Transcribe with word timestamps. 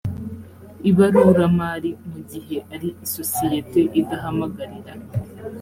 ibaruramari 0.89 1.91
mu 2.09 2.19
gihe 2.31 2.57
ari 2.73 2.89
isosiyete 3.05 3.81
idahamagarira 3.99 4.93